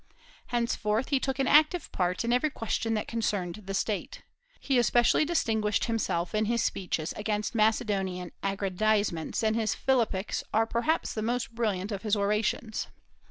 [0.47, 4.23] Henceforth he took an active part in every question that concerned the State.
[4.59, 11.13] He especially distinguished himself in his speeches against Macedonian aggrandizements, and his Philippics are perhaps
[11.13, 12.87] the most brilliant of his orations.